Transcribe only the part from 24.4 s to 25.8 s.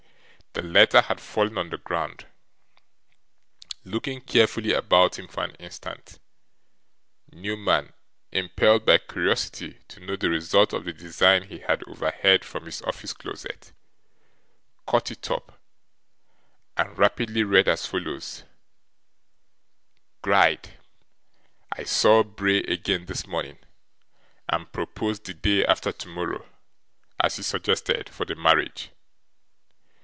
and proposed the day